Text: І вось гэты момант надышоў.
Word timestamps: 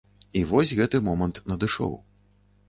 І 0.39 0.41
вось 0.51 0.71
гэты 0.79 1.01
момант 1.09 1.37
надышоў. 1.53 1.93